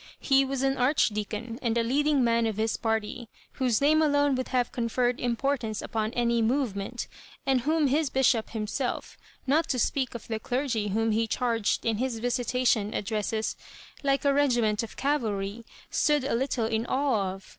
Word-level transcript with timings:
He 0.19 0.43
was 0.43 0.63
an 0.63 0.77
Archdeacon, 0.79 1.59
and 1.61 1.77
a 1.77 1.83
leading 1.83 2.23
man 2.23 2.47
of 2.47 2.57
his 2.57 2.75
party, 2.75 3.29
whose 3.51 3.79
name 3.81 4.01
alone 4.01 4.33
would 4.33 4.47
have 4.47 4.71
conferred 4.71 5.19
importance 5.19 5.79
upon 5.79 6.11
any 6.13 6.41
''movement," 6.41 7.05
and 7.45 7.61
whom 7.61 7.85
his 7.85 8.09
bishop 8.09 8.49
himself— 8.49 9.15
not 9.45 9.69
to 9.69 9.77
speak 9.77 10.15
of 10.15 10.27
the 10.27 10.39
clergy 10.39 10.87
whom 10.87 11.11
he 11.11 11.27
charged 11.27 11.85
in 11.85 11.97
his 11.97 12.17
visitation 12.17 12.95
addresses 12.95 13.55
like 14.01 14.25
a 14.25 14.33
regiment 14.33 14.81
of 14.81 14.97
cavalry— 14.97 15.67
stood 15.91 16.23
a 16.23 16.33
little 16.33 16.65
in 16.65 16.87
awe 16.87 17.33
of. 17.35 17.45